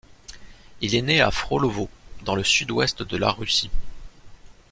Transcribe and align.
Il 0.81 0.95
est 0.95 1.03
né 1.03 1.21
à 1.21 1.29
Frolovo 1.29 1.87
dans 2.23 2.33
le 2.33 2.43
sud-ouest 2.43 3.03
de 3.03 3.17
la 3.17 3.29
Russie. 3.31 3.69